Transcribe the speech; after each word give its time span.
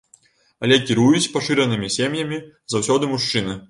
Але 0.67 0.79
кіруюць 0.87 1.31
пашыранымі 1.37 1.93
сем'ямі 1.99 2.43
заўсёды 2.77 3.03
мужчыны. 3.17 3.53